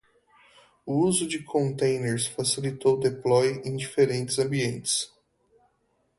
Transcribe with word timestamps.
O 0.83 0.95
uso 1.05 1.27
de 1.27 1.43
containers 1.43 2.25
facilitou 2.25 2.95
o 2.95 2.99
deploy 2.99 3.61
em 3.63 3.77
diferentes 3.77 4.39
ambientes. 4.39 5.13